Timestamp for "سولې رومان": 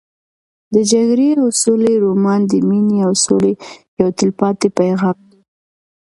1.61-2.41